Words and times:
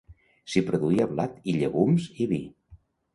S'hi 0.53 0.61
produïa 0.69 1.05
blat 1.11 1.35
i 1.53 1.55
llegums 1.57 2.07
i 2.25 2.27
vi. 2.33 2.41